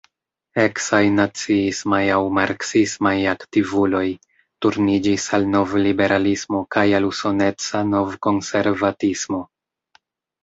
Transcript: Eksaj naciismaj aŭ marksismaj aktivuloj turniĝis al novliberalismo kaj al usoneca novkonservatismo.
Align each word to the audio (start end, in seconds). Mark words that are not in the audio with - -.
Eksaj 0.61 1.01
naciismaj 1.15 1.99
aŭ 2.13 2.21
marksismaj 2.37 3.11
aktivuloj 3.33 4.01
turniĝis 4.65 5.27
al 5.39 5.45
novliberalismo 5.55 6.61
kaj 6.77 6.85
al 7.01 7.05
usoneca 7.09 7.83
novkonservatismo. 7.91 9.43